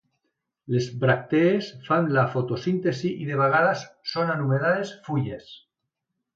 [0.75, 5.57] Les bràctees fan la fotosíntesi i de vegades són anomenades fulles.